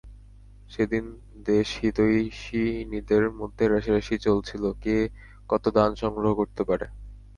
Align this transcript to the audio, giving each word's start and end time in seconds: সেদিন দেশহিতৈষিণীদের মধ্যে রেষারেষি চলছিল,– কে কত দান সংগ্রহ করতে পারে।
সেদিন 0.69 1.05
দেশহিতৈষিণীদের 1.45 3.23
মধ্যে 3.39 3.63
রেষারেষি 3.67 4.15
চলছিল,– 4.21 4.63
কে 4.83 4.95
কত 5.49 5.63
দান 5.75 5.91
সংগ্রহ 6.01 6.31
করতে 6.35 6.61
পারে। 6.69 6.85